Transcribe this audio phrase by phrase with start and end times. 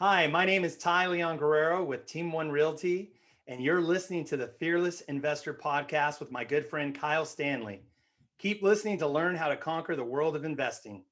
[0.00, 3.10] Hi, my name is Ty Leon Guerrero with Team One Realty,
[3.48, 7.82] and you're listening to the Fearless Investor Podcast with my good friend Kyle Stanley.
[8.38, 11.02] Keep listening to learn how to conquer the world of investing.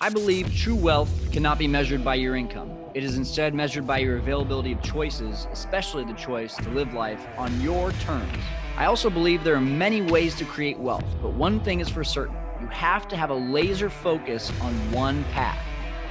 [0.00, 2.76] I believe true wealth cannot be measured by your income.
[2.94, 7.24] It is instead measured by your availability of choices, especially the choice to live life
[7.38, 8.42] on your terms.
[8.76, 12.02] I also believe there are many ways to create wealth, but one thing is for
[12.02, 15.64] certain you have to have a laser focus on one path.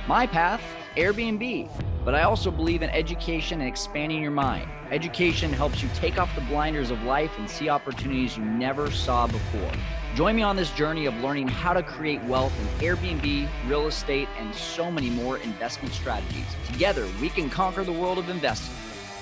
[0.08, 0.62] My path,
[0.96, 1.70] Airbnb.
[2.04, 4.68] But I also believe in education and expanding your mind.
[4.92, 9.28] Education helps you take off the blinders of life and see opportunities you never saw
[9.28, 9.72] before.
[10.16, 14.28] Join me on this journey of learning how to create wealth in Airbnb, real estate,
[14.38, 16.46] and so many more investment strategies.
[16.68, 18.76] Together, we can conquer the world of investing.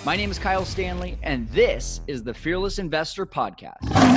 [0.06, 4.09] My name is Kyle Stanley, and this is the Fearless Investor Podcast.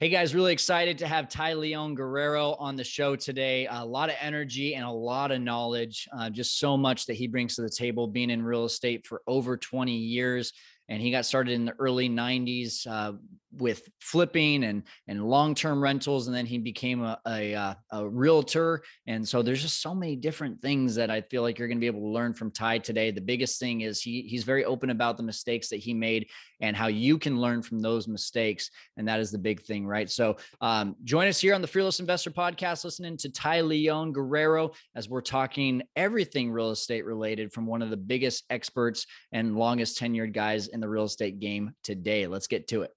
[0.00, 3.68] Hey guys, really excited to have Ty Leon Guerrero on the show today.
[3.70, 7.26] A lot of energy and a lot of knowledge, uh, just so much that he
[7.26, 10.54] brings to the table, being in real estate for over 20 years.
[10.88, 13.12] And he got started in the early 90s uh,
[13.58, 18.82] with flipping and and long-term rentals and then he became a, a, uh, a, realtor.
[19.06, 21.80] And so there's just so many different things that i feel like you're going to
[21.80, 23.10] be able to learn from ty today.
[23.10, 26.28] The biggest thing is he he's very open about the mistakes that he made
[26.60, 30.10] and how you can learn from those mistakes and that is the big thing right
[30.10, 34.70] so um, join us here on the fearless investor podcast listening to ty leon guerrero
[34.94, 40.00] as we're talking everything real estate related from one of the biggest experts and longest
[40.00, 42.92] tenured guys in the real estate game today let's get to it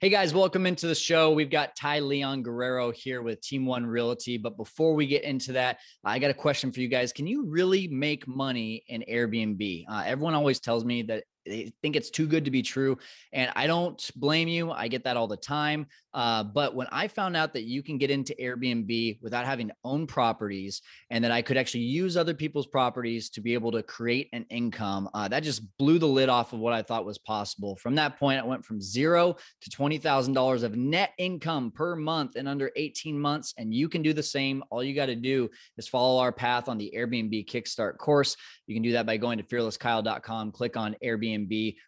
[0.00, 1.32] Hey guys, welcome into the show.
[1.32, 4.36] We've got Ty Leon Guerrero here with Team One Realty.
[4.36, 7.12] But before we get into that, I got a question for you guys.
[7.12, 9.86] Can you really make money in Airbnb?
[9.90, 12.98] Uh, everyone always tells me that they think it's too good to be true.
[13.32, 14.70] And I don't blame you.
[14.70, 15.86] I get that all the time.
[16.14, 19.74] Uh, but when I found out that you can get into Airbnb without having to
[19.84, 23.82] own properties and that I could actually use other people's properties to be able to
[23.82, 27.18] create an income, uh, that just blew the lid off of what I thought was
[27.18, 27.76] possible.
[27.76, 32.48] From that point, I went from zero to $20,000 of net income per month in
[32.48, 33.54] under 18 months.
[33.58, 34.64] And you can do the same.
[34.70, 38.36] All you got to do is follow our path on the Airbnb Kickstart course.
[38.66, 41.37] You can do that by going to fearlesskyle.com, click on Airbnb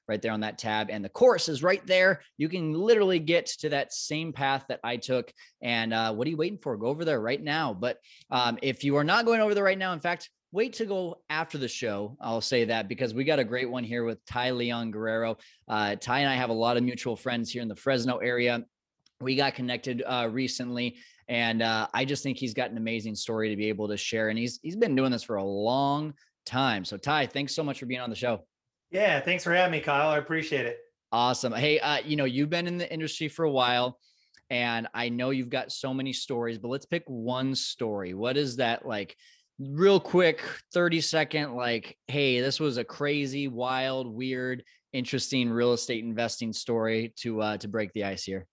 [0.08, 0.88] right there on that tab.
[0.90, 2.20] And the course is right there.
[2.36, 5.32] You can literally get to that same path that I took.
[5.62, 6.76] And uh, what are you waiting for?
[6.76, 7.74] Go over there right now.
[7.74, 7.98] But
[8.30, 11.20] um, if you are not going over there right now, in fact, wait to go
[11.30, 12.16] after the show.
[12.20, 15.36] I'll say that because we got a great one here with Ty Leon Guerrero.
[15.68, 18.64] Uh, Ty and I have a lot of mutual friends here in the Fresno area.
[19.20, 20.96] We got connected uh, recently,
[21.28, 24.30] and uh, I just think he's got an amazing story to be able to share.
[24.30, 26.14] And he's he's been doing this for a long
[26.46, 26.84] time.
[26.84, 28.40] So Ty, thanks so much for being on the show.
[28.90, 30.08] Yeah, thanks for having me, Kyle.
[30.08, 30.78] I appreciate it.
[31.12, 31.52] Awesome.
[31.52, 33.98] Hey, uh, you know, you've been in the industry for a while
[34.50, 38.14] and I know you've got so many stories, but let's pick one story.
[38.14, 39.16] What is that like?
[39.60, 40.40] Real quick,
[40.72, 47.12] 30 second, like, hey, this was a crazy, wild, weird, interesting real estate investing story
[47.16, 48.46] to uh to break the ice here.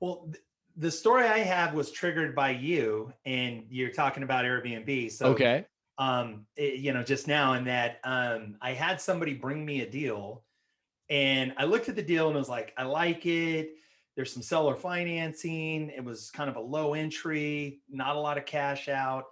[0.00, 0.42] Well, th-
[0.76, 5.12] the story I have was triggered by you, and you're talking about Airbnb.
[5.12, 5.64] So okay,
[6.00, 9.88] um, it, you know, just now, and that um, I had somebody bring me a
[9.88, 10.42] deal,
[11.08, 13.70] and I looked at the deal and was like, I like it
[14.20, 15.90] there's some seller financing.
[15.90, 19.24] It was kind of a low entry, not a lot of cash out.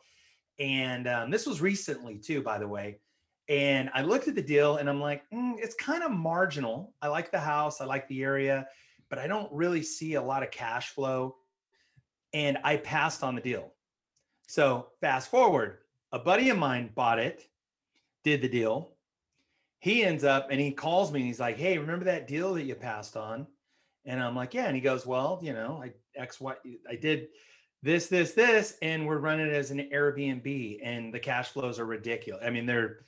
[0.59, 3.01] And um, this was recently too, by the way.
[3.49, 6.95] And I looked at the deal and I'm like, mm, it's kind of marginal.
[7.03, 8.67] I like the house, I like the area,
[9.11, 11.37] but I don't really see a lot of cash flow.
[12.33, 13.73] And I passed on the deal.
[14.47, 15.79] So fast forward,
[16.13, 17.49] a buddy of mine bought it,
[18.25, 18.93] did the deal.
[19.81, 22.65] He ends up and he calls me and he's like, Hey, remember that deal that
[22.65, 23.47] you passed on?
[24.05, 24.67] And I'm like, yeah.
[24.67, 26.55] And he goes, well, you know, I X, Y,
[26.89, 27.29] I did
[27.83, 31.85] this, this, this, and we're running it as an Airbnb and the cash flows are
[31.85, 32.43] ridiculous.
[32.45, 33.01] I mean, they're,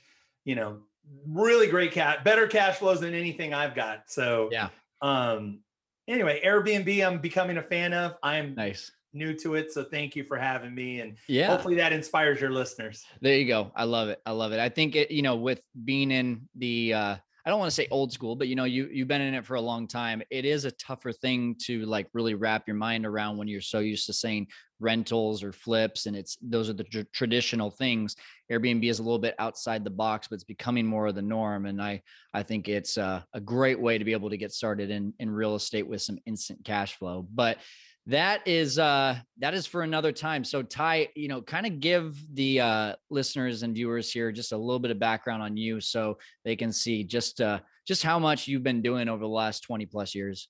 [0.45, 0.81] you know,
[1.27, 4.11] really great cat, better cash flows than anything I've got.
[4.11, 4.69] So yeah.
[5.01, 5.61] Um,
[6.07, 8.17] anyway, Airbnb, I'm becoming a fan of.
[8.23, 9.73] I'm nice new to it.
[9.73, 11.01] So thank you for having me.
[11.01, 13.05] And yeah, hopefully that inspires your listeners.
[13.21, 13.73] There you go.
[13.75, 14.21] I love it.
[14.27, 14.61] I love it.
[14.61, 17.89] I think it, you know, with being in the uh I don't want to say
[17.91, 20.23] old school, but you know, you you've been in it for a long time.
[20.31, 23.79] It is a tougher thing to like really wrap your mind around when you're so
[23.79, 24.49] used to saying
[24.79, 28.15] rentals or flips, and it's those are the tr- traditional things.
[28.53, 31.65] Airbnb is a little bit outside the box, but it's becoming more of the norm.
[31.65, 32.03] And I
[32.35, 35.31] I think it's a, a great way to be able to get started in in
[35.31, 37.27] real estate with some instant cash flow.
[37.33, 37.59] But
[38.07, 42.17] that is uh that is for another time so ty you know kind of give
[42.35, 46.17] the uh listeners and viewers here just a little bit of background on you so
[46.45, 49.85] they can see just uh just how much you've been doing over the last 20
[49.87, 50.49] plus years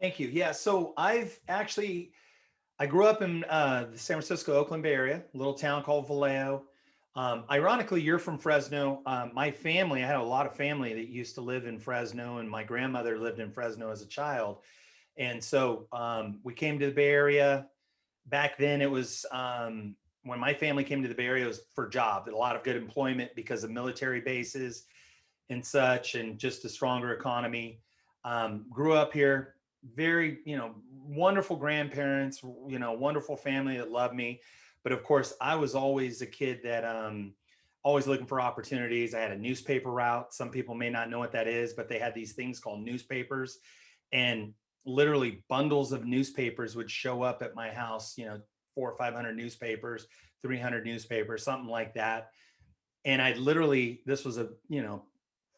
[0.00, 2.12] thank you yeah so i've actually
[2.78, 6.64] I grew up in uh, the San Francisco, Oakland Bay Area, little town called Vallejo.
[7.14, 9.00] Um, ironically, you're from Fresno.
[9.06, 12.36] Um, my family, I had a lot of family that used to live in Fresno,
[12.36, 14.58] and my grandmother lived in Fresno as a child.
[15.18, 17.66] And so um, we came to the Bay Area.
[18.26, 21.62] Back then, it was um, when my family came to the Bay Area, it was
[21.74, 24.84] for jobs, a lot of good employment because of military bases
[25.48, 27.80] and such, and just a stronger economy.
[28.24, 29.54] Um, grew up here,
[29.94, 34.40] very, you know, wonderful grandparents, you know, wonderful family that loved me
[34.86, 37.32] but of course, I was always a kid that um,
[37.82, 39.16] always looking for opportunities.
[39.16, 40.32] I had a newspaper route.
[40.32, 43.58] Some people may not know what that is, but they had these things called newspapers,
[44.12, 44.54] and
[44.86, 48.16] literally bundles of newspapers would show up at my house.
[48.16, 48.40] You know,
[48.74, 50.06] four or five hundred newspapers,
[50.42, 52.30] three hundred newspapers, something like that.
[53.04, 55.04] And I'd literally, this was a you know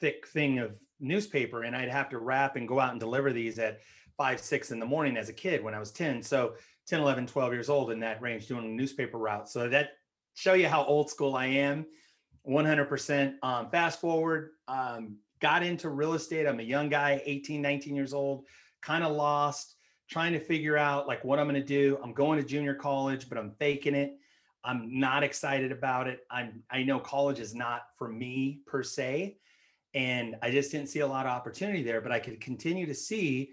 [0.01, 3.59] thick thing of newspaper, and I'd have to wrap and go out and deliver these
[3.59, 3.81] at
[4.17, 6.23] five, six in the morning as a kid when I was 10.
[6.23, 6.55] So
[6.89, 9.49] 10, 11, 12 years old in that range doing a newspaper route.
[9.49, 9.91] So that
[10.35, 11.87] show you how old school I am.
[12.49, 13.35] 100%.
[13.43, 16.47] Um, fast forward, um, got into real estate.
[16.47, 18.47] I'm a young guy, 18, 19 years old,
[18.83, 19.77] kind of lost,
[20.09, 21.99] trying to figure out like what I'm going to do.
[22.03, 24.17] I'm going to junior college, but I'm faking it.
[24.65, 26.21] I'm not excited about it.
[26.31, 29.39] I'm I know college is not for me per se,
[29.95, 32.01] and I just didn't see a lot of opportunity there.
[32.01, 33.53] But I could continue to see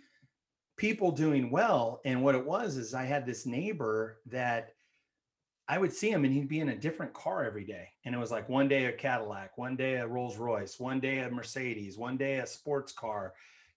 [0.77, 2.01] people doing well.
[2.05, 4.73] And what it was is I had this neighbor that
[5.67, 7.89] I would see him and he'd be in a different car every day.
[8.03, 11.19] And it was like one day a Cadillac, one day a Rolls Royce, one day
[11.19, 13.33] a Mercedes, one day a sports car.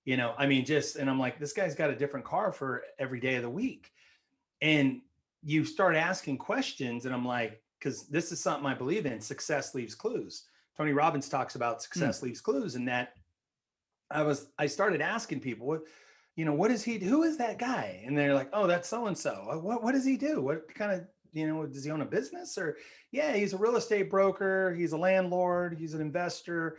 [0.08, 2.82] You know, I mean, just, and I'm like, this guy's got a different car for
[2.98, 3.92] every day of the week.
[4.62, 5.02] And
[5.42, 9.74] you start asking questions, and I'm like, because this is something I believe in success
[9.74, 10.44] leaves clues.
[10.78, 11.80] Tony Robbins talks about hmm.
[11.80, 12.22] success mm.
[12.22, 13.16] leaves clues, and that
[14.10, 15.82] I was, I started asking people, what,
[16.36, 16.96] you know, what is he?
[16.96, 18.02] Who is that guy?
[18.06, 19.60] And they're like, oh, that's so and so.
[19.60, 20.40] What what does he do?
[20.40, 21.04] What kind of
[21.34, 22.78] you know does he own a business or
[23.10, 26.78] yeah he's a real estate broker he's a landlord he's an investor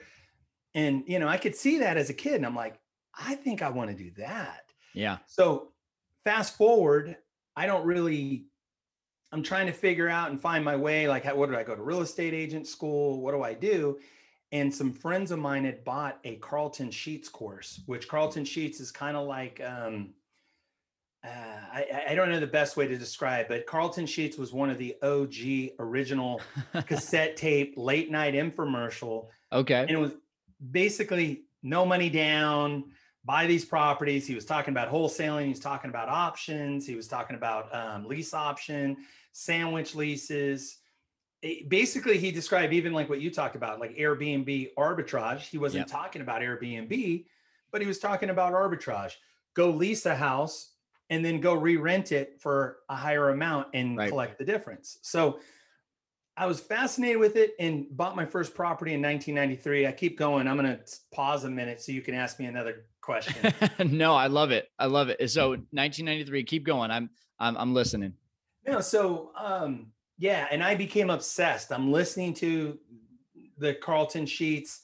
[0.73, 2.79] and you know i could see that as a kid and i'm like
[3.19, 4.63] i think i want to do that.
[4.94, 5.18] Yeah.
[5.27, 5.69] So
[6.24, 7.16] fast forward
[7.56, 8.45] i don't really
[9.31, 11.75] i'm trying to figure out and find my way like how, what do i go
[11.75, 13.21] to real estate agent school?
[13.21, 14.00] What do i do?
[14.51, 18.89] And some friends of mine had bought a Carleton Sheets course, which Carleton Sheets is
[18.89, 20.10] kind of like um,
[21.24, 24.69] uh, I, I, don't know the best way to describe, but Carleton Sheets was one
[24.69, 26.42] of the OG original
[26.88, 29.27] cassette tape late night infomercial.
[29.51, 30.13] Okay, and it was
[30.71, 32.86] basically no money down,
[33.29, 34.25] buy these properties.
[34.25, 35.43] He was talking about wholesaling.
[35.43, 36.87] He was talking about options.
[36.87, 38.97] He was talking about um, lease option,
[39.31, 40.79] sandwich leases
[41.67, 45.87] basically he described even like what you talked about like airbnb arbitrage he wasn't yep.
[45.87, 47.25] talking about airbnb
[47.71, 49.13] but he was talking about arbitrage
[49.53, 50.73] go lease a house
[51.09, 54.09] and then go re-rent it for a higher amount and right.
[54.09, 55.39] collect the difference so
[56.35, 60.45] i was fascinated with it and bought my first property in 1993 i keep going
[60.45, 60.79] i'm going to
[61.13, 63.53] pause a minute so you can ask me another question
[63.97, 67.09] no i love it i love it so 1993 keep going i'm
[67.39, 68.13] i'm, I'm listening
[68.67, 71.71] no so um yeah, and I became obsessed.
[71.71, 72.77] I'm listening to
[73.57, 74.81] the Carleton sheets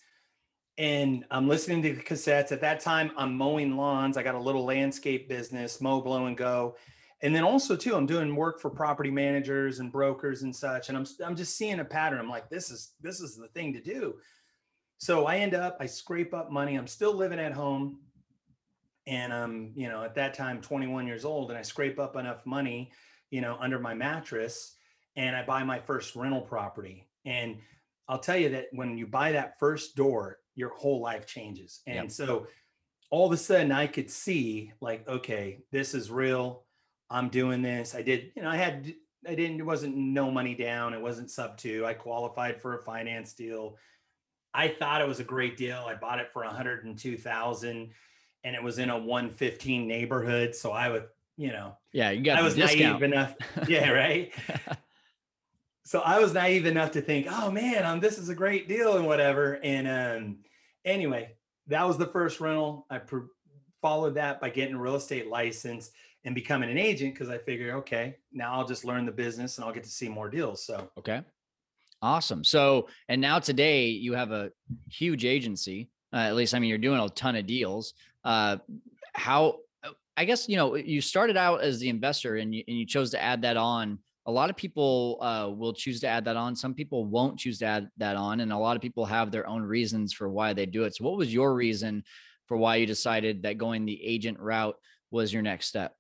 [0.78, 2.54] and I'm listening to the cassettes.
[2.54, 4.16] At that time, I'm mowing lawns.
[4.16, 6.78] I got a little landscape business, mow, blow, and go.
[7.22, 10.88] And then also too, I'm doing work for property managers and brokers and such.
[10.88, 12.20] And I'm I'm just seeing a pattern.
[12.20, 14.16] I'm like, this is this is the thing to do.
[15.00, 16.76] So I end up, I scrape up money.
[16.76, 18.00] I'm still living at home.
[19.08, 22.46] And I'm, you know, at that time 21 years old, and I scrape up enough
[22.46, 22.92] money,
[23.30, 24.76] you know, under my mattress
[25.16, 27.08] and I buy my first rental property.
[27.26, 27.58] And
[28.08, 31.82] I'll tell you that when you buy that first door, your whole life changes.
[31.88, 32.12] And yep.
[32.12, 32.48] so
[33.10, 36.64] all of a sudden I could see like, okay, this is real.
[37.10, 37.96] I'm doing this.
[37.96, 38.94] I did, you know, I had,
[39.28, 40.94] I didn't, it wasn't no money down.
[40.94, 41.86] It wasn't sub two.
[41.86, 43.78] I qualified for a finance deal.
[44.54, 45.84] I thought it was a great deal.
[45.88, 47.92] I bought it for 102,000
[48.46, 50.56] and it was in a 115 neighborhood.
[50.56, 53.36] So I would, you know, yeah, you got I was naive enough.
[53.68, 53.90] Yeah.
[53.90, 54.32] Right
[55.84, 58.98] so I was naive enough to think, oh man, um, this is a great deal
[58.98, 59.60] and whatever.
[59.64, 60.38] And um,
[60.86, 61.32] anyway,
[61.68, 62.86] that was the first rental.
[62.90, 63.32] I pr-
[63.82, 65.90] followed that by getting a real estate license
[66.24, 69.66] and becoming an agent because I figured, okay, now I'll just learn the business and
[69.66, 70.64] I'll get to see more deals.
[70.64, 71.24] So okay,
[72.04, 72.44] awesome.
[72.44, 74.52] So and now today you have a
[74.88, 75.90] huge agency.
[76.16, 77.94] Uh, at least I mean you're doing a ton of deals.
[78.24, 78.58] Uh,
[79.14, 79.58] how
[80.18, 83.12] I guess you know you started out as the investor and you, and you chose
[83.12, 86.56] to add that on a lot of people uh, will choose to add that on.
[86.56, 88.40] Some people won't choose to add that on.
[88.40, 90.96] And a lot of people have their own reasons for why they do it.
[90.96, 92.04] So, what was your reason
[92.48, 94.76] for why you decided that going the agent route
[95.12, 95.96] was your next step?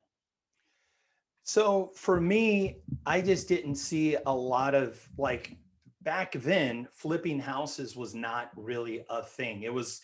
[1.43, 5.55] So for me, I just didn't see a lot of like
[6.05, 9.63] back then flipping houses was not really a thing.
[9.63, 10.01] It was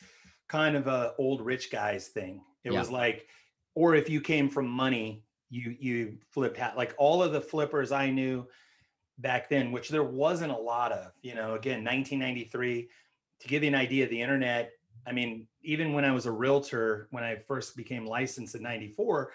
[0.49, 2.41] kind of a old rich guys thing.
[2.65, 2.79] It yeah.
[2.79, 3.27] was like
[3.73, 7.91] or if you came from money, you you flipped hat like all of the flippers
[7.91, 8.47] I knew
[9.19, 12.89] back then, which there wasn't a lot of, you know, again, 1993
[13.41, 14.71] to give you an idea of the internet,
[15.05, 19.31] I mean, even when I was a realtor when I first became licensed in 94,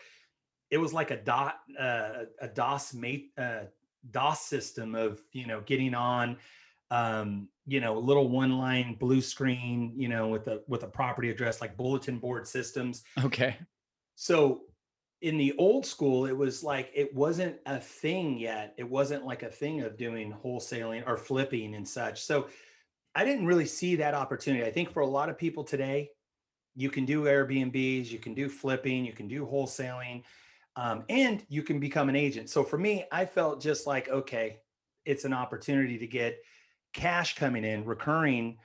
[0.70, 3.64] it was like a dot uh, a DOS mate uh,
[4.10, 6.36] DOS system of you know getting on
[6.90, 10.88] um, you know a little one line blue screen you know with a with a
[10.88, 13.04] property address like bulletin board systems.
[13.24, 13.56] Okay.
[14.14, 14.62] So
[15.22, 18.74] in the old school, it was like it wasn't a thing yet.
[18.76, 22.22] It wasn't like a thing of doing wholesaling or flipping and such.
[22.22, 22.48] So
[23.14, 24.64] I didn't really see that opportunity.
[24.64, 26.10] I think for a lot of people today,
[26.74, 30.22] you can do Airbnbs, you can do flipping, you can do wholesaling
[30.76, 32.50] um, and you can become an agent.
[32.50, 34.58] So for me, I felt just like, okay,
[35.04, 36.38] it's an opportunity to get
[36.92, 38.58] cash coming in, recurring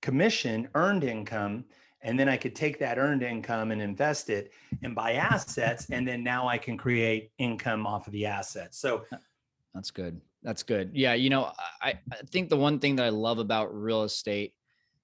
[0.00, 1.64] commission, earned income.
[2.02, 5.90] And then I could take that earned income and invest it and buy assets.
[5.90, 8.78] And then now I can create income off of the assets.
[8.78, 9.04] So
[9.74, 10.20] that's good.
[10.42, 10.90] That's good.
[10.94, 11.14] Yeah.
[11.14, 11.50] You know,
[11.82, 14.54] I, I think the one thing that I love about real estate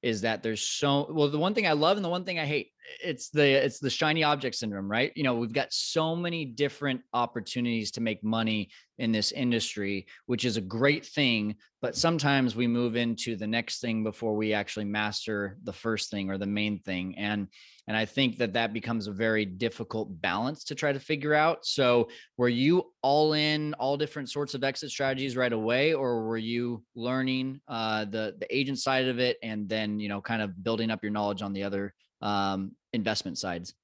[0.03, 2.45] is that there's so well the one thing i love and the one thing i
[2.45, 2.73] hate
[3.03, 5.13] it's the it's the shiny object syndrome right?
[5.15, 10.45] You know we've got so many different opportunities to make money in this industry which
[10.45, 14.85] is a great thing but sometimes we move into the next thing before we actually
[14.85, 17.49] master the first thing or the main thing and
[17.89, 21.65] and i think that that becomes a very difficult balance to try to figure out.
[21.65, 26.39] So were you all in all different sorts of exit strategies right away or were
[26.39, 30.63] you learning uh, the the agent side of it and then you know kind of
[30.63, 33.75] building up your knowledge on the other um, investment sides?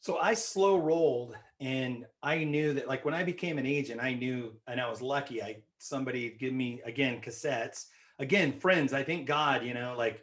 [0.00, 4.14] So I slow rolled and I knew that like when I became an agent, I
[4.14, 5.42] knew and I was lucky.
[5.42, 7.86] I somebody give me again cassettes.
[8.18, 10.22] Again, friends, I thank God, you know, like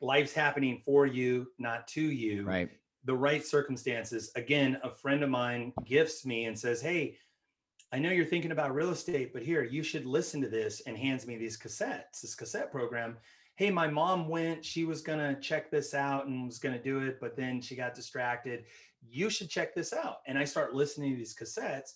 [0.00, 2.44] life's happening for you, not to you.
[2.44, 2.70] Right.
[3.04, 4.30] The right circumstances.
[4.36, 7.16] Again, a friend of mine gifts me and says, Hey,
[7.92, 10.96] I know you're thinking about real estate, but here you should listen to this and
[10.96, 13.16] hands me these cassettes, this cassette program
[13.56, 16.82] hey, my mom went, she was going to check this out and was going to
[16.82, 18.64] do it, but then she got distracted.
[19.08, 20.18] You should check this out.
[20.26, 21.94] And I start listening to these cassettes.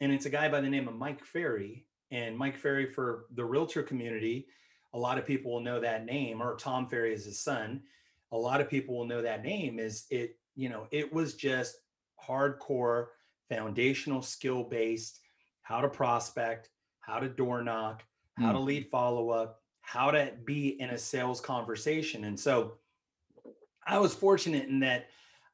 [0.00, 1.86] And it's a guy by the name of Mike Ferry.
[2.10, 4.46] And Mike Ferry, for the realtor community,
[4.94, 7.82] a lot of people will know that name, or Tom Ferry is his son.
[8.32, 9.78] A lot of people will know that name.
[9.78, 11.76] Is it, you know, it was just
[12.26, 13.08] hardcore,
[13.50, 15.20] foundational skill based,
[15.60, 18.04] how to prospect, how to door knock,
[18.38, 18.54] how mm.
[18.54, 22.24] to lead follow up, how to be in a sales conversation.
[22.24, 22.74] And so
[23.86, 25.06] I was fortunate in that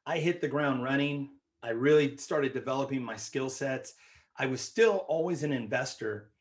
[0.05, 1.29] I hit the ground running.
[1.63, 3.93] I really started developing my skill sets.
[4.37, 6.31] I was still always an investor,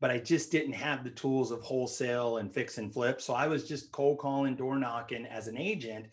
[0.00, 3.20] but I just didn't have the tools of wholesale and fix and flip.
[3.20, 6.06] So I was just cold calling, door knocking as an agent.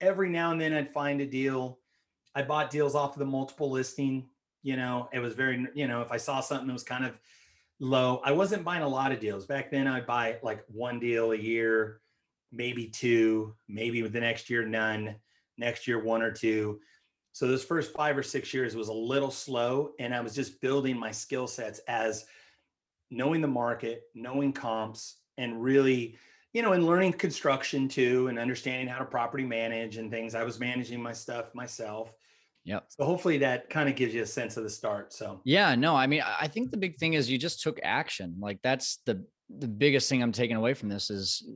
[0.00, 1.78] Every now and then I'd find a deal.
[2.34, 4.28] I bought deals off of the multiple listing.
[4.64, 7.20] You know, it was very, you know, if I saw something that was kind of
[7.82, 8.20] low.
[8.24, 9.88] I wasn't buying a lot of deals back then.
[9.88, 12.00] I'd buy like one deal a year,
[12.52, 15.16] maybe two, maybe the next year none,
[15.58, 16.80] next year one or two.
[17.32, 20.60] So those first five or six years was a little slow, and I was just
[20.60, 22.24] building my skill sets as
[23.10, 26.16] knowing the market, knowing comps, and really,
[26.52, 30.36] you know, and learning construction too, and understanding how to property manage and things.
[30.36, 32.14] I was managing my stuff myself
[32.64, 32.84] Yep.
[32.88, 35.12] So hopefully that kind of gives you a sense of the start.
[35.12, 38.36] So yeah, no, I mean, I think the big thing is you just took action.
[38.38, 39.24] Like that's the
[39.58, 41.46] the biggest thing I'm taking away from this is,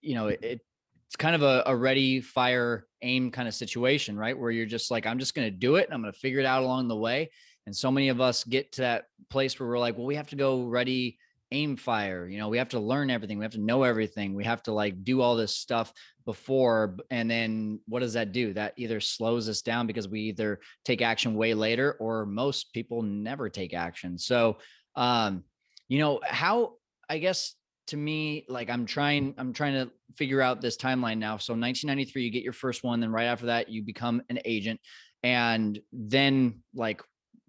[0.00, 4.38] you know, it, it's kind of a, a ready, fire, aim kind of situation, right?
[4.38, 5.88] Where you're just like, I'm just going to do it.
[5.90, 7.30] I'm going to figure it out along the way.
[7.64, 10.28] And so many of us get to that place where we're like, well, we have
[10.28, 11.18] to go ready,
[11.52, 14.44] aim fire you know we have to learn everything we have to know everything we
[14.44, 15.92] have to like do all this stuff
[16.26, 18.52] before and then what does that do?
[18.52, 23.00] That either slows us down because we either take action way later or most people
[23.02, 24.18] never take action.
[24.18, 24.58] So
[24.96, 25.44] um
[25.88, 26.72] you know how
[27.08, 27.54] i guess
[27.86, 31.36] to me like i'm trying i'm trying to figure out this timeline now.
[31.36, 34.80] So 1993 you get your first one then right after that you become an agent.
[35.22, 37.02] And then like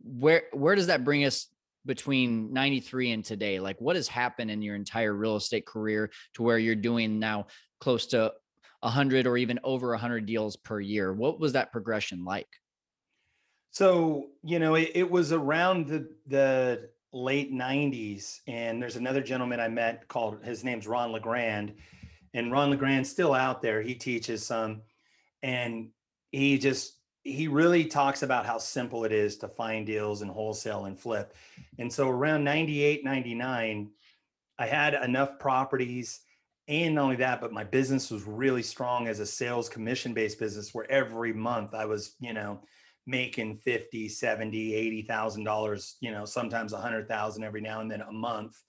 [0.03, 1.47] where where does that bring us
[1.87, 3.59] between 93 and today?
[3.59, 7.47] Like what has happened in your entire real estate career to where you're doing now
[7.79, 8.33] close to
[8.81, 11.13] 100 or even over 100 deals per year?
[11.13, 12.47] What was that progression like?
[13.71, 19.59] So, you know, it, it was around the the late 90s and there's another gentleman
[19.59, 21.73] I met called his name's Ron LeGrand
[22.33, 23.81] and Ron LeGrand's still out there.
[23.81, 24.81] He teaches some
[25.41, 25.89] and
[26.31, 26.96] he just
[27.27, 31.35] he really talks about how simple it is to find deals and wholesale and flip.
[31.77, 33.89] And so around 98, 99,
[34.59, 36.21] I had enough properties
[36.67, 40.37] and not only that, but my business was really strong as a sales commission based
[40.37, 42.61] business where every month I was, you know,
[43.05, 48.01] making 50, 70, 80,000 dollars, you know, sometimes a hundred thousand every now and then
[48.01, 48.61] a month.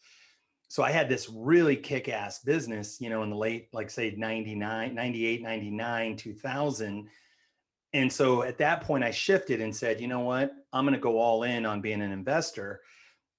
[0.68, 4.14] So I had this really kick ass business, you know, in the late, like say
[4.16, 7.08] 99, 98, 99, 2000.
[7.92, 11.00] And so at that point I shifted and said, you know what, I'm going to
[11.00, 12.80] go all in on being an investor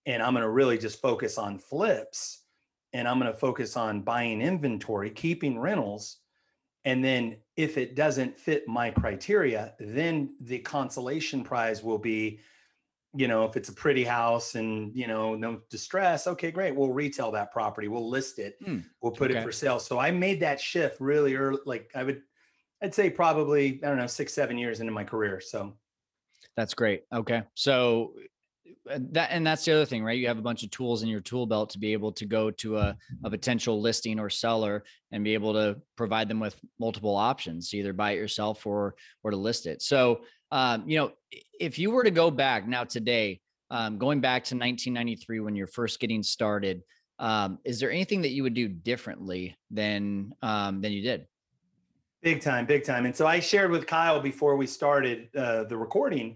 [0.06, 2.42] and I'm going to really just focus on flips
[2.94, 6.18] and I'm going to focus on buying inventory, keeping rentals.
[6.86, 12.40] And then if it doesn't fit my criteria, then the consolation prize will be,
[13.14, 16.76] you know, if it's a pretty house and, you know, no distress, okay, great.
[16.76, 17.88] We'll retail that property.
[17.88, 18.56] We'll list it.
[18.64, 18.80] Hmm.
[19.02, 19.40] We'll put okay.
[19.40, 19.80] it for sale.
[19.80, 21.60] So I made that shift really early.
[21.66, 22.22] Like I would,
[22.82, 25.42] I'd say probably, I don't know, six, seven years into my career.
[25.42, 25.74] So
[26.56, 27.04] that's great.
[27.14, 27.44] Okay.
[27.56, 28.14] So
[28.90, 31.10] uh, that and that's the other thing right you have a bunch of tools in
[31.10, 34.84] your tool belt to be able to go to a, a potential listing or seller
[35.12, 39.32] and be able to provide them with multiple options either buy it yourself or or
[39.32, 40.22] to list it so
[40.52, 41.12] um, you know
[41.60, 45.68] if you were to go back now today um, going back to 1993 when you're
[45.68, 46.82] first getting started
[47.20, 51.26] um, is there anything that you would do differently than um, than you did
[52.22, 55.78] big time big time and so i shared with kyle before we started uh, the
[55.78, 56.36] recording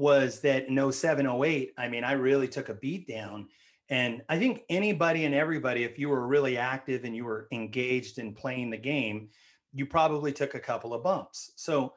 [0.00, 3.48] was that in 07, 08, I mean, I really took a beat down.
[3.90, 8.18] And I think anybody and everybody, if you were really active and you were engaged
[8.18, 9.28] in playing the game,
[9.74, 11.52] you probably took a couple of bumps.
[11.56, 11.92] So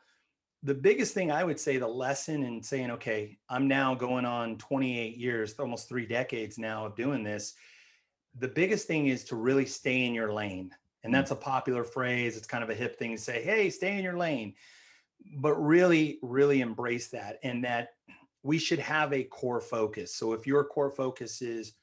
[0.64, 4.58] the biggest thing I would say, the lesson in saying, okay, I'm now going on
[4.58, 7.54] 28 years, almost three decades now of doing this.
[8.40, 10.72] The biggest thing is to really stay in your lane.
[11.04, 12.38] And that's a popular phrase.
[12.38, 14.54] It's kind of a hip thing to say, hey, stay in your lane
[15.38, 17.90] but really, really embrace that and that
[18.44, 20.14] we should have a core focus.
[20.16, 21.74] So if your core focus is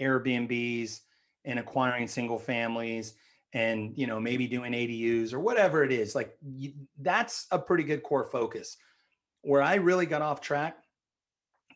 [0.00, 1.00] Airbnbs
[1.44, 3.14] and acquiring single families
[3.52, 7.84] and you know maybe doing ADUs or whatever it is, like you, that's a pretty
[7.84, 8.76] good core focus.
[9.42, 10.78] Where I really got off track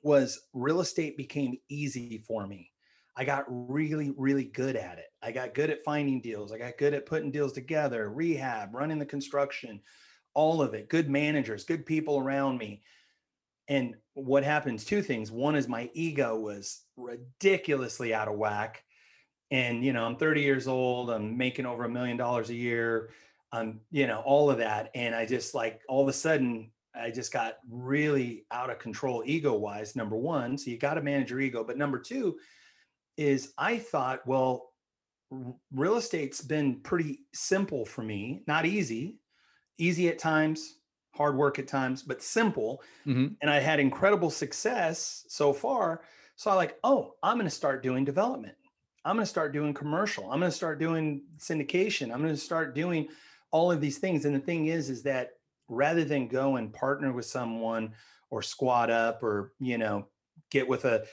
[0.02, 2.70] was real estate became easy for me.
[3.18, 5.12] I got really, really good at it.
[5.20, 6.52] I got good at finding deals.
[6.52, 9.80] I got good at putting deals together, rehab, running the construction,
[10.34, 12.80] all of it, good managers, good people around me.
[13.66, 15.32] And what happens, two things.
[15.32, 18.84] One is my ego was ridiculously out of whack.
[19.50, 23.10] And, you know, I'm 30 years old, I'm making over a million dollars a year.
[23.50, 24.92] I'm, you know, all of that.
[24.94, 29.24] And I just like all of a sudden, I just got really out of control
[29.26, 30.56] ego wise, number one.
[30.56, 31.64] So you got to manage your ego.
[31.64, 32.36] But number two
[33.18, 34.70] is I thought, well,
[35.74, 39.18] real estate's been pretty simple for me, not easy,
[39.76, 40.76] easy at times,
[41.14, 42.80] hard work at times, but simple.
[43.06, 43.34] Mm-hmm.
[43.42, 46.02] And I had incredible success so far.
[46.36, 48.54] So I like, oh, I'm going to start doing development.
[49.04, 50.30] I'm going to start doing commercial.
[50.30, 52.12] I'm going to start doing syndication.
[52.12, 53.08] I'm going to start doing
[53.50, 54.24] all of these things.
[54.24, 55.32] And the thing is, is that
[55.68, 57.92] rather than go and partner with someone
[58.30, 60.06] or squat up or, you know,
[60.50, 61.04] get with a,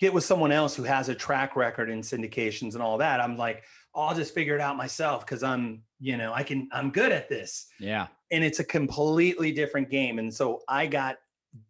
[0.00, 3.36] get with someone else who has a track record in syndications and all that, I'm
[3.36, 7.12] like, I'll just figure it out myself because I'm you know, I can, I'm good
[7.12, 7.68] at this.
[7.80, 8.08] Yeah.
[8.30, 10.18] And it's a completely different game.
[10.18, 11.16] And so I got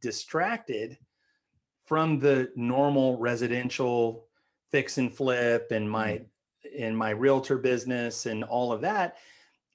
[0.03, 0.99] distracted
[1.85, 4.27] from the normal residential
[4.73, 6.83] fix and flip and my, mm-hmm.
[6.83, 9.19] in my realtor business and all of that.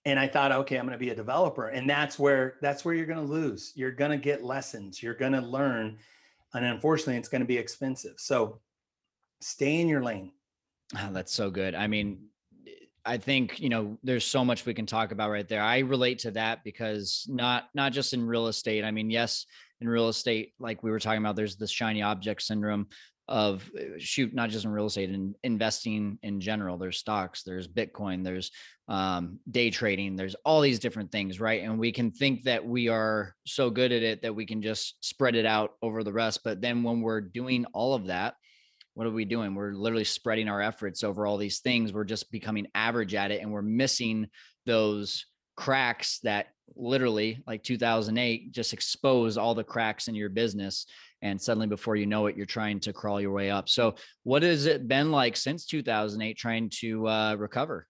[0.03, 1.69] And I thought, okay, I'm going to be a developer.
[1.69, 3.71] And that's where, that's where you're going to lose.
[3.75, 5.01] You're going to get lessons.
[5.01, 5.99] You're going to learn.
[6.53, 8.15] And unfortunately, it's going to be expensive.
[8.17, 8.59] So
[9.41, 10.31] stay in your lane.
[10.97, 11.75] Oh, that's so good.
[11.75, 12.25] I mean,
[13.05, 15.61] I think you know there's so much we can talk about right there.
[15.61, 18.83] I relate to that because not not just in real estate.
[18.83, 19.45] I mean, yes,
[19.81, 22.87] in real estate, like we were talking about, there's this shiny object syndrome
[23.29, 26.77] of uh, shoot, not just in real estate and investing in general.
[26.77, 28.51] There's stocks, there's Bitcoin, there's
[28.87, 31.61] um, day trading, there's all these different things, right?
[31.61, 34.95] And we can think that we are so good at it that we can just
[35.05, 36.43] spread it out over the rest.
[36.43, 38.33] But then when we're doing all of that,
[38.95, 39.53] what are we doing?
[39.53, 41.93] We're literally spreading our efforts over all these things.
[41.93, 44.27] We're just becoming average at it and we're missing
[44.65, 50.85] those cracks that literally like 2008 just expose all the cracks in your business
[51.21, 54.43] and suddenly before you know it you're trying to crawl your way up so what
[54.43, 57.87] has it been like since 2008 trying to uh, recover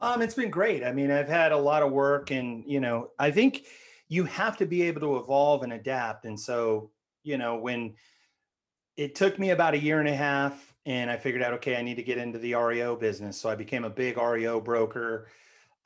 [0.00, 3.10] um it's been great i mean i've had a lot of work and you know
[3.18, 3.66] i think
[4.08, 6.90] you have to be able to evolve and adapt and so
[7.22, 7.94] you know when
[8.96, 11.82] it took me about a year and a half and I figured out, okay, I
[11.82, 13.40] need to get into the REO business.
[13.40, 15.28] So I became a big REO broker.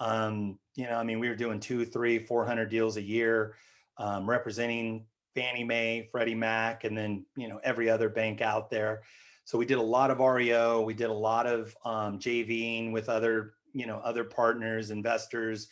[0.00, 3.54] Um, you know, I mean, we were doing two three four hundred deals a year.
[3.98, 9.02] um, representing Fannie Mae, Freddie Mac, and then you know every other bank out there.
[9.44, 10.82] So we did a lot of REO.
[10.82, 15.68] We did a lot of um, JVing with other you know other partners, investors,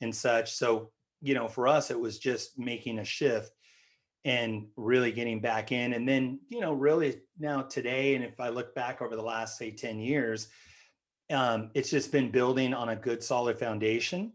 [0.00, 0.52] and such.
[0.52, 0.90] So
[1.22, 3.52] you know for us it was just making a shift
[4.24, 5.92] and really getting back in.
[5.94, 9.58] And then you know really now today, and if I look back over the last
[9.58, 10.48] say ten years,
[11.30, 14.32] um, it's just been building on a good solid foundation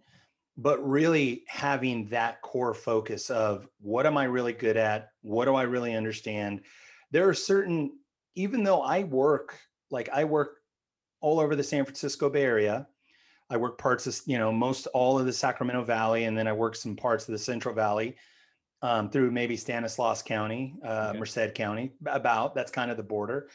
[0.57, 5.09] but really having that core focus of what am I really good at?
[5.21, 6.61] What do I really understand?
[7.11, 7.91] There are certain,
[8.35, 9.59] even though I work,
[9.91, 10.57] like I work
[11.19, 12.87] all over the San Francisco Bay Area,
[13.49, 16.53] I work parts of, you know, most all of the Sacramento Valley, and then I
[16.53, 18.15] work some parts of the Central Valley
[18.81, 21.19] um, through maybe Stanislaus County, uh, okay.
[21.19, 23.49] Merced County, about that's kind of the border.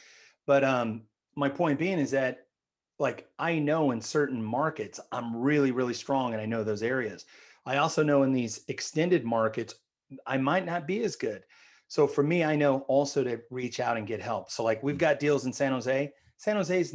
[0.47, 1.03] But um,
[1.35, 2.47] my point being is that
[3.01, 7.25] like I know in certain markets, I'm really, really strong and I know those areas.
[7.65, 9.75] I also know in these extended markets,
[10.27, 11.43] I might not be as good.
[11.89, 14.51] So for me, I know also to reach out and get help.
[14.51, 16.13] So like we've got deals in San Jose.
[16.37, 16.95] San Jose's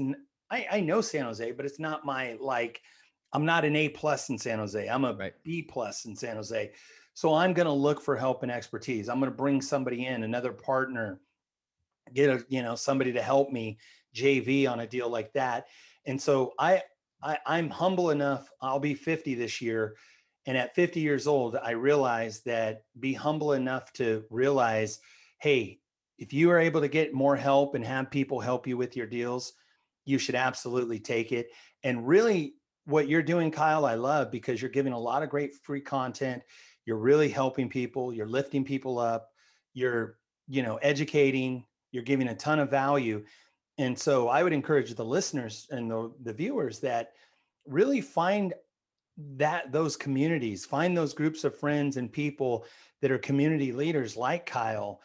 [0.52, 2.82] I, I know San Jose, but it's not my like
[3.34, 4.88] I'm not an A plus in San Jose.
[4.88, 5.34] I'm a right.
[5.44, 6.72] B plus in San Jose.
[7.16, 9.10] So I'm going to look for help and expertise.
[9.10, 11.20] I'm going to bring somebody in, another partner,
[12.14, 13.80] get a you know somebody to help me
[14.16, 15.66] JV on a deal like that
[16.06, 16.84] and so I,
[17.24, 18.50] I I'm humble enough.
[18.62, 19.96] I'll be 50 this year.
[20.48, 25.00] And at 50 years old, I realized that be humble enough to realize,
[25.40, 25.80] hey,
[26.20, 29.08] if you are able to get more help and have people help you with your
[29.08, 29.54] deals,
[30.06, 31.48] you should absolutely take it.
[31.84, 35.56] And really, what you're doing, Kyle, I love because you're giving a lot of great
[35.56, 36.44] free content.
[36.86, 38.14] You're really helping people.
[38.14, 39.30] You're lifting people up.
[39.74, 41.66] You're, you know, educating.
[41.92, 43.24] You're giving a ton of value.
[43.78, 47.12] And so I would encourage the listeners and the, the viewers that
[47.68, 48.54] really find
[49.38, 52.66] that those communities, find those groups of friends and people
[53.02, 55.02] that are community leaders like Kyle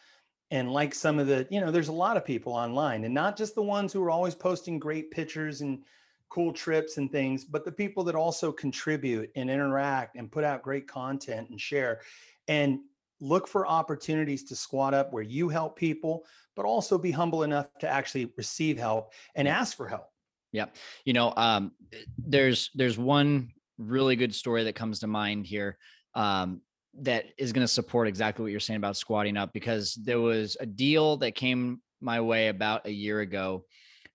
[0.51, 3.37] and like some of the, you know, there's a lot of people online and not
[3.37, 5.83] just the ones who are always posting great pictures and
[6.29, 10.61] cool trips and things, but the people that also contribute and interact and put out
[10.61, 12.01] great content and share.
[12.47, 12.79] And
[13.21, 17.67] look for opportunities to squat up where you help people, but also be humble enough
[17.79, 20.07] to actually receive help and ask for help.
[20.51, 20.65] Yeah.
[21.05, 21.71] You know, um,
[22.17, 25.77] there's there's one really good story that comes to mind here
[26.13, 26.61] um,
[26.99, 30.57] that is going to support exactly what you're saying about squatting up because there was
[30.59, 33.63] a deal that came my way about a year ago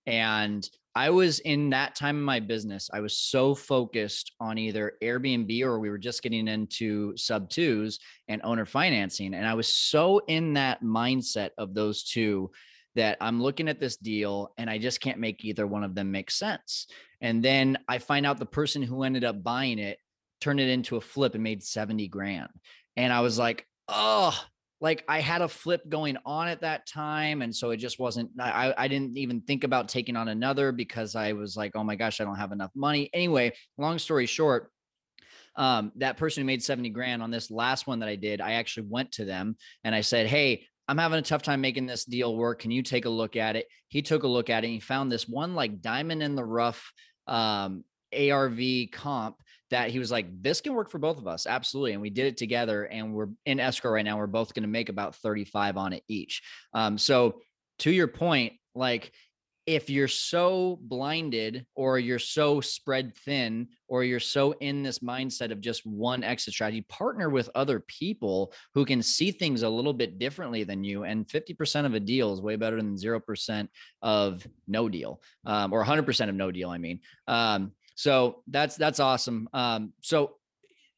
[0.05, 4.93] and I was in that time in my business, I was so focused on either
[5.03, 9.35] Airbnb or we were just getting into sub twos and owner financing.
[9.35, 12.49] And I was so in that mindset of those two
[12.95, 16.11] that I'm looking at this deal and I just can't make either one of them
[16.11, 16.87] make sense.
[17.21, 19.99] And then I find out the person who ended up buying it
[20.41, 22.49] turned it into a flip and made 70 grand.
[22.95, 24.35] And I was like, oh,
[24.79, 27.41] like I had a flip going on at that time.
[27.41, 31.15] And so it just wasn't, I, I didn't even think about taking on another because
[31.15, 33.09] I was like, oh my gosh, I don't have enough money.
[33.13, 34.71] Anyway, long story short,
[35.55, 38.53] um, that person who made 70 grand on this last one that I did, I
[38.53, 42.05] actually went to them and I said, Hey, I'm having a tough time making this
[42.05, 42.59] deal work.
[42.59, 43.67] Can you take a look at it?
[43.87, 46.45] He took a look at it and he found this one like diamond in the
[46.45, 46.91] rough
[47.25, 48.59] um, ARV
[48.91, 49.37] comp
[49.69, 51.45] that he was like, this can work for both of us.
[51.45, 51.93] Absolutely.
[51.93, 54.17] And we did it together and we're in escrow right now.
[54.17, 56.41] We're both going to make about 35 on it each.
[56.73, 57.41] Um, so
[57.79, 59.11] to your point, like
[59.67, 65.51] if you're so blinded or you're so spread thin or you're so in this mindset
[65.51, 69.93] of just one exit strategy partner with other people who can see things a little
[69.93, 73.67] bit differently than you and 50% of a deal is way better than 0%
[74.01, 78.99] of no deal um, or 100% of no deal i mean um, so that's that's
[78.99, 79.49] awesome.
[79.53, 80.35] Um, so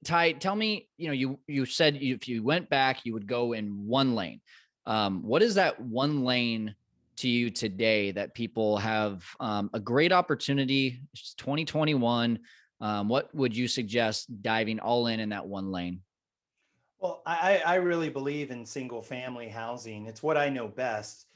[0.03, 3.53] Ty, tell me, you know, you you said if you went back, you would go
[3.53, 4.41] in one lane.
[4.85, 6.75] Um, what is that one lane
[7.17, 10.99] to you today that people have um, a great opportunity?
[11.13, 12.38] It's 2021.
[12.81, 16.01] Um, what would you suggest diving all in in that one lane?
[16.99, 20.05] Well, I, I really believe in single family housing.
[20.07, 21.27] It's what I know best.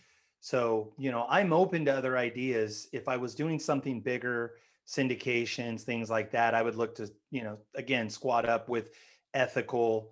[0.41, 2.89] So, you know, I'm open to other ideas.
[2.91, 4.56] If I was doing something bigger,
[4.88, 8.89] syndications, things like that, I would look to, you know, again, squat up with
[9.34, 10.12] ethical,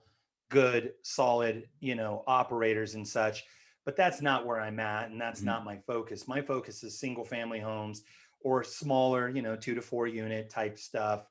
[0.50, 3.44] good, solid, you know, operators and such.
[3.86, 5.10] But that's not where I'm at.
[5.10, 5.48] And that's mm-hmm.
[5.48, 6.28] not my focus.
[6.28, 8.04] My focus is single family homes
[8.42, 11.26] or smaller, you know, two to four unit type stuff.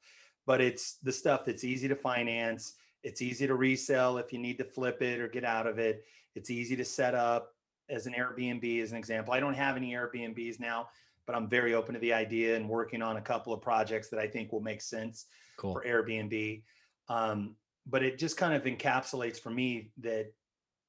[0.47, 2.75] But it's the stuff that's easy to finance.
[3.03, 6.05] It's easy to resell if you need to flip it or get out of it.
[6.35, 7.55] It's easy to set up
[7.89, 9.33] as an Airbnb, as an example.
[9.33, 10.89] I don't have any Airbnbs now
[11.31, 14.19] but I'm very open to the idea and working on a couple of projects that
[14.19, 15.27] I think will make sense
[15.59, 15.73] cool.
[15.73, 16.65] for Airbnb.
[17.09, 17.55] Um,
[17.87, 20.33] but it just kind of encapsulates for me that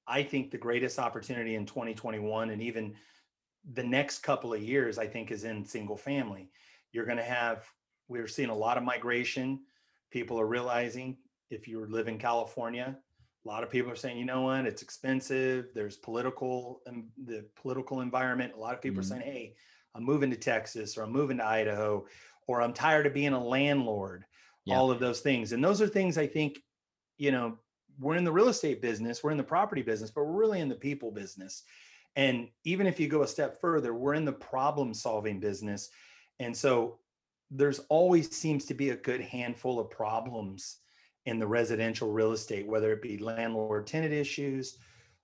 [0.07, 2.95] I think the greatest opportunity in 2021 and even
[3.71, 6.49] the next couple of years, I think, is in single family.
[6.91, 7.63] You're going to have,
[8.07, 9.59] we're seeing a lot of migration.
[10.09, 11.17] People are realizing
[11.51, 12.97] if you live in California,
[13.45, 15.67] a lot of people are saying, you know what, it's expensive.
[15.75, 18.53] There's political and the political environment.
[18.55, 19.13] A lot of people mm-hmm.
[19.13, 19.55] are saying, hey,
[19.95, 22.05] I'm moving to Texas or I'm moving to Idaho
[22.47, 24.25] or I'm tired of being a landlord.
[24.65, 24.77] Yeah.
[24.77, 25.53] All of those things.
[25.53, 26.59] And those are things I think,
[27.17, 27.57] you know,
[27.99, 30.69] we're in the real estate business, we're in the property business, but we're really in
[30.69, 31.63] the people business.
[32.15, 35.89] And even if you go a step further, we're in the problem solving business.
[36.39, 36.99] And so
[37.49, 40.77] there's always seems to be a good handful of problems
[41.25, 44.77] in the residential real estate, whether it be landlord tenant issues,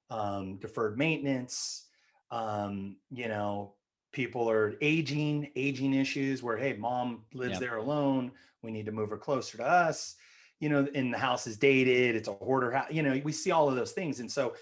[0.09, 1.85] um, deferred maintenance,
[2.31, 3.73] um, you know,
[4.11, 7.59] people are aging, aging issues where, hey, mom lives yep.
[7.59, 8.31] there alone.
[8.61, 10.15] We need to move her closer to us.
[10.59, 13.51] You know, and the house is dated, it's a hoarder house, you know, we see
[13.51, 14.21] all of those things.
[14.21, 14.55] And so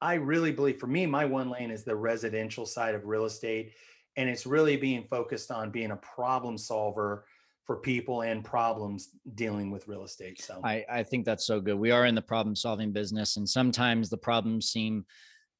[0.00, 3.72] I really believe for me, my one lane is the residential side of real estate.
[4.16, 7.24] And it's really being focused on being a problem solver
[7.64, 10.40] for people and problems dealing with real estate.
[10.40, 11.76] So I, I think that's so good.
[11.76, 15.06] We are in the problem solving business, and sometimes the problems seem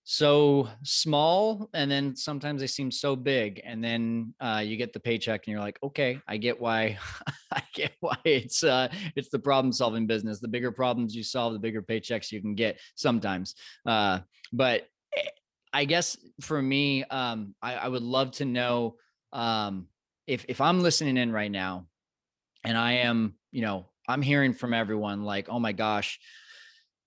[0.05, 4.99] so small and then sometimes they seem so big and then uh, you get the
[4.99, 6.99] paycheck and you're like okay i get why
[7.53, 10.41] i get why it's uh it's the problem solving business.
[10.41, 13.55] The bigger problems you solve the bigger paychecks you can get sometimes.
[13.87, 14.21] Uh
[14.53, 15.29] but eh,
[15.73, 18.97] i guess for me um i, I would love to know
[19.33, 19.87] um
[20.27, 21.87] if if i'm listening in right now
[22.65, 26.19] and I am, you know, I'm hearing from everyone like, oh my gosh,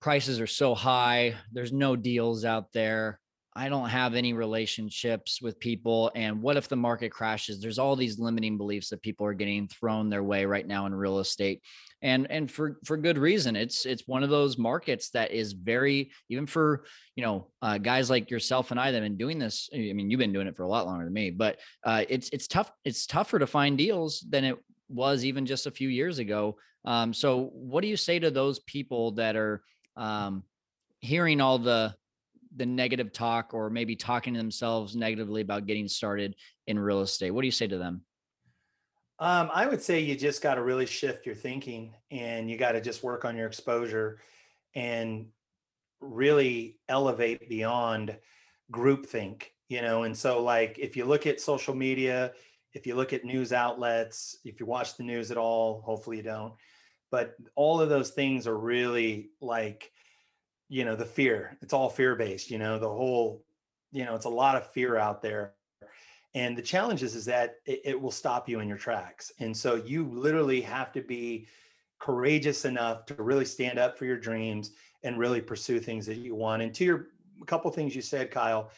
[0.00, 1.34] prices are so high.
[1.52, 3.20] There's no deals out there.
[3.56, 6.12] I don't have any relationships with people.
[6.14, 7.58] And what if the market crashes?
[7.58, 10.94] There's all these limiting beliefs that people are getting thrown their way right now in
[10.94, 11.62] real estate.
[12.02, 13.56] And and for for good reason.
[13.56, 16.84] It's it's one of those markets that is very even for
[17.16, 19.70] you know uh, guys like yourself and I that have been doing this.
[19.72, 22.28] I mean, you've been doing it for a lot longer than me, but uh, it's
[22.34, 22.70] it's tough.
[22.84, 24.58] It's tougher to find deals than it
[24.90, 26.58] was even just a few years ago.
[26.84, 29.62] Um, so, what do you say to those people that are
[29.96, 30.42] um,
[31.00, 31.94] hearing all the
[32.56, 36.34] the negative talk, or maybe talking to themselves negatively about getting started
[36.66, 37.30] in real estate?
[37.30, 38.02] What do you say to them?
[39.18, 42.72] Um, I would say you just got to really shift your thinking, and you got
[42.72, 44.20] to just work on your exposure,
[44.74, 45.26] and
[46.00, 48.16] really elevate beyond
[48.72, 49.44] groupthink.
[49.68, 52.32] You know, and so like if you look at social media,
[52.72, 56.22] if you look at news outlets, if you watch the news at all, hopefully you
[56.22, 56.52] don't,
[57.10, 59.92] but all of those things are really like,
[60.68, 61.56] you know, the fear.
[61.62, 63.44] It's all fear based, you know, the whole,
[63.92, 65.54] you know, it's a lot of fear out there.
[66.34, 69.32] And the challenge is, is that it, it will stop you in your tracks.
[69.38, 71.46] And so you literally have to be
[71.98, 76.34] courageous enough to really stand up for your dreams and really pursue things that you
[76.34, 76.62] want.
[76.62, 77.08] And to your
[77.40, 78.70] a couple things you said, Kyle,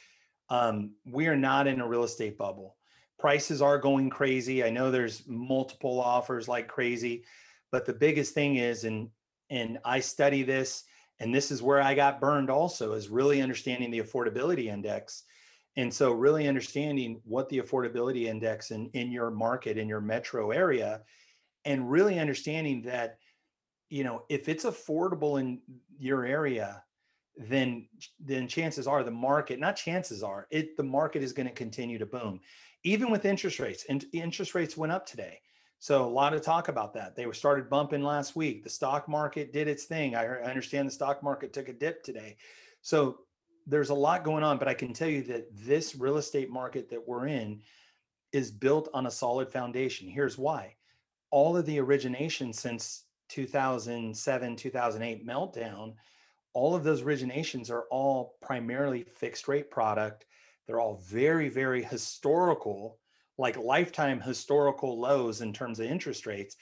[0.51, 2.77] um, we are not in a real estate bubble
[3.19, 4.65] prices are going crazy.
[4.65, 7.25] I know there's multiple offers like crazy,
[7.71, 9.09] but the biggest thing is, and
[9.51, 10.85] and I study this,
[11.21, 15.25] and this is where I got burned also, is really understanding the affordability index.
[15.77, 20.51] And so really understanding what the affordability index in, in your market, in your metro
[20.51, 21.03] area,
[21.65, 23.19] and really understanding that,
[23.89, 25.61] you know, if it's affordable in
[25.99, 26.83] your area,
[27.37, 31.55] then then chances are the market, not chances are, it the market is going to
[31.55, 32.41] continue to boom
[32.85, 35.41] even with interest rates and interest rates went up today
[35.79, 37.15] so a lot of talk about that.
[37.15, 38.65] They were started bumping last week.
[38.65, 40.17] The stock market did its thing.
[40.17, 42.37] I understand the stock market took a dip today.
[42.83, 43.21] So
[43.67, 46.89] there's a lot going on but i can tell you that this real estate market
[46.89, 47.61] that we're in
[48.33, 50.09] is built on a solid foundation.
[50.09, 50.75] Here's why.
[51.31, 55.95] All of the origination since 2007 2008 meltdown
[56.55, 60.27] all of those originations are all primarily fixed rate product.
[60.67, 62.99] They're all very, very historical,
[63.39, 66.57] like lifetime historical lows in terms of interest rates.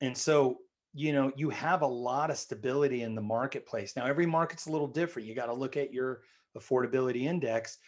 [0.00, 0.58] And so,
[0.94, 3.94] you know, you have a lot of stability in the marketplace.
[3.96, 5.28] Now, every market's a little different.
[5.28, 6.22] You got to look at your
[6.56, 7.78] affordability index,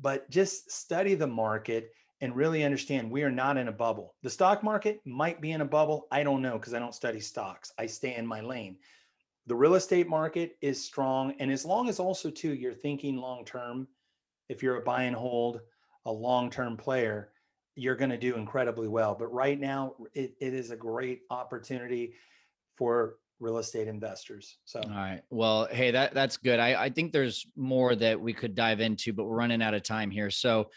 [0.00, 1.90] but just study the market
[2.20, 4.14] and really understand we are not in a bubble.
[4.22, 6.06] The stock market might be in a bubble.
[6.12, 7.72] I don't know because I don't study stocks.
[7.78, 8.76] I stay in my lane.
[9.46, 11.34] The real estate market is strong.
[11.40, 13.88] And as long as also, too, you're thinking long term,
[14.50, 15.60] if you're a buy and hold,
[16.04, 17.29] a long term player,
[17.74, 19.14] you're going to do incredibly well.
[19.18, 22.14] But right now, it, it is a great opportunity
[22.76, 24.58] for real estate investors.
[24.64, 25.22] So, all right.
[25.30, 26.60] Well, hey, that that's good.
[26.60, 29.82] I, I think there's more that we could dive into, but we're running out of
[29.82, 30.30] time here.
[30.30, 30.70] So,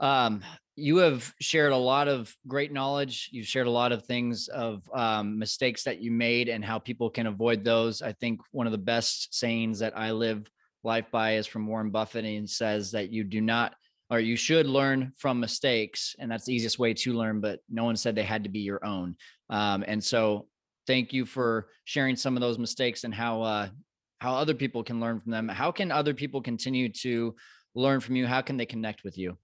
[0.00, 0.42] Um,
[0.76, 3.28] you have shared a lot of great knowledge.
[3.30, 7.10] You've shared a lot of things of um, mistakes that you made and how people
[7.10, 8.02] can avoid those.
[8.02, 10.50] I think one of the best sayings that I live
[10.82, 13.76] life by is from Warren Buffett, and says that you do not
[14.14, 17.40] or you should learn from mistakes, and that's the easiest way to learn.
[17.40, 19.16] But no one said they had to be your own.
[19.50, 20.46] Um, and so,
[20.86, 23.68] thank you for sharing some of those mistakes and how uh,
[24.20, 25.48] how other people can learn from them.
[25.48, 27.34] How can other people continue to
[27.74, 28.26] learn from you?
[28.26, 29.36] How can they connect with you?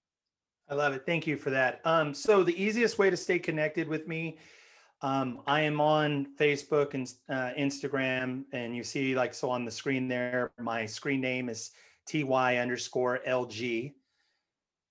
[0.68, 1.02] I love it.
[1.04, 1.80] Thank you for that.
[1.84, 4.38] Um, so the easiest way to stay connected with me,
[5.02, 9.70] um, I am on Facebook and uh, Instagram, and you see like so on the
[9.70, 10.52] screen there.
[10.60, 11.72] My screen name is
[12.06, 13.94] ty underscore lg.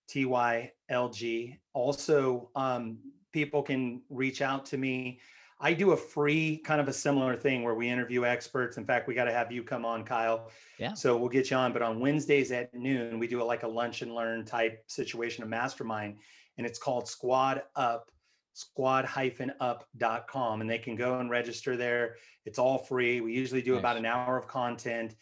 [0.10, 1.60] TYLG.
[1.74, 2.98] Also, um,
[3.32, 5.20] people can reach out to me.
[5.62, 8.78] I do a free kind of a similar thing where we interview experts.
[8.78, 10.50] In fact, we got to have you come on, Kyle.
[10.78, 10.94] Yeah.
[10.94, 11.74] So we'll get you on.
[11.74, 15.44] But on Wednesdays at noon, we do a, like a lunch and learn type situation
[15.44, 16.20] a mastermind,
[16.58, 18.10] and it's called Squad Up,
[18.54, 22.16] squad-up.com, and they can go and register there.
[22.46, 23.20] It's all free.
[23.20, 23.80] We usually do nice.
[23.80, 25.16] about an hour of content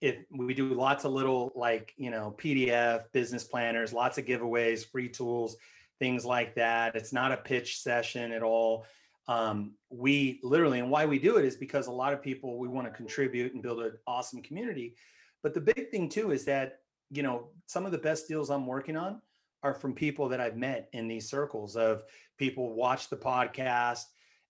[0.00, 4.90] if we do lots of little like you know pdf business planners lots of giveaways
[4.90, 5.56] free tools
[6.00, 6.96] things like that.
[6.96, 8.86] It's not a pitch session at all.
[9.28, 12.66] Um, we literally and why we do it is because a lot of people we
[12.66, 14.96] want to contribute and build an awesome community.
[15.44, 16.78] But the big thing too is that
[17.10, 19.20] you know some of the best deals i'm working on
[19.64, 22.04] are from people that i've met in these circles of
[22.38, 24.04] people watch the podcast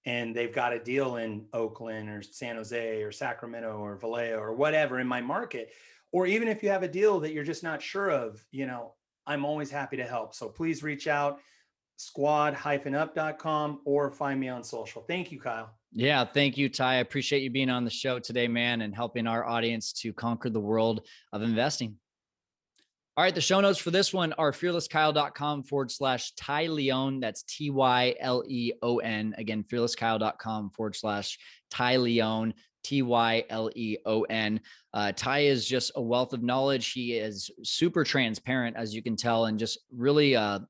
[0.06, 4.54] and they've got a deal in Oakland or San Jose or Sacramento or Vallejo or
[4.54, 5.72] whatever in my market,
[6.12, 8.94] or even if you have a deal that you're just not sure of, you know,
[9.26, 10.34] I'm always happy to help.
[10.34, 11.38] So please reach out
[11.96, 15.02] squad-up.com or find me on social.
[15.02, 15.76] Thank you, Kyle.
[15.92, 16.94] Yeah, thank you, Ty.
[16.94, 20.48] I appreciate you being on the show today, man, and helping our audience to conquer
[20.48, 21.96] the world of investing.
[23.20, 27.20] All right, the show notes for this one are fearlesskyle.com forward slash Ty Leon.
[27.20, 29.34] That's T Y L E O N.
[29.36, 31.38] Again, fearlesskyle.com forward slash
[31.70, 32.54] Ty Leon.
[32.82, 34.58] T Y L E O N.
[34.94, 36.92] Uh, Ty is just a wealth of knowledge.
[36.92, 40.60] He is super transparent, as you can tell, and just really uh,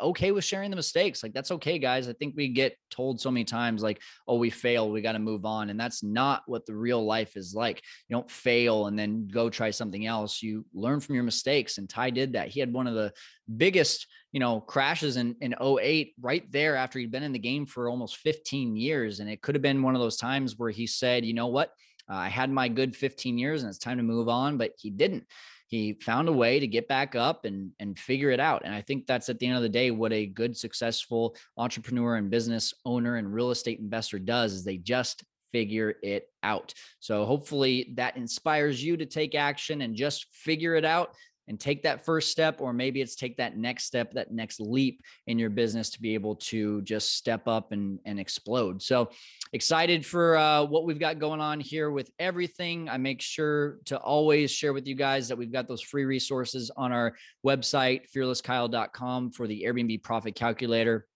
[0.00, 1.22] okay with sharing the mistakes.
[1.22, 2.08] Like that's okay, guys.
[2.08, 5.18] I think we get told so many times, like, oh, we fail, we got to
[5.18, 5.70] move on.
[5.70, 7.82] And that's not what the real life is like.
[8.08, 10.42] You don't fail and then go try something else.
[10.42, 11.78] You learn from your mistakes.
[11.78, 12.48] And Ty did that.
[12.48, 13.12] He had one of the
[13.56, 17.66] biggest, you know, crashes in, in 08 right there after he'd been in the game
[17.66, 19.20] for almost 15 years.
[19.20, 21.72] And it could have been one of those times where he said, you know what?
[22.10, 24.90] Uh, I had my good 15 years and it's time to move on, but he
[24.90, 25.26] didn't
[25.68, 28.62] he found a way to get back up and and figure it out.
[28.64, 32.16] And i think that's at the end of the day what a good successful entrepreneur
[32.16, 36.74] and business owner and real estate investor does is they just figure it out.
[37.00, 41.14] So hopefully that inspires you to take action and just figure it out
[41.48, 45.02] and take that first step, or maybe it's take that next step, that next leap
[45.26, 48.82] in your business to be able to just step up and, and explode.
[48.82, 49.10] So
[49.52, 52.88] excited for uh, what we've got going on here with everything.
[52.88, 56.70] I make sure to always share with you guys that we've got those free resources
[56.76, 61.06] on our website, fearlesskyle.com for the Airbnb profit calculator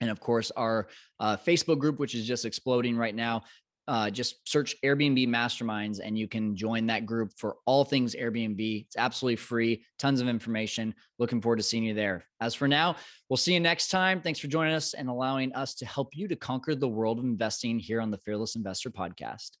[0.00, 3.42] and of course our uh, facebook group which is just exploding right now
[3.90, 8.84] uh, just search Airbnb Masterminds and you can join that group for all things Airbnb.
[8.86, 10.94] It's absolutely free, tons of information.
[11.18, 12.24] Looking forward to seeing you there.
[12.40, 12.94] As for now,
[13.28, 14.22] we'll see you next time.
[14.22, 17.24] Thanks for joining us and allowing us to help you to conquer the world of
[17.24, 19.56] investing here on the Fearless Investor Podcast.